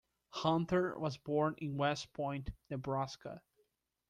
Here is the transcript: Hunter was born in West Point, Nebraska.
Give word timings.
Hunter 0.29 0.97
was 0.97 1.17
born 1.19 1.53
in 1.59 1.77
West 1.77 2.11
Point, 2.13 2.49
Nebraska. 2.71 3.39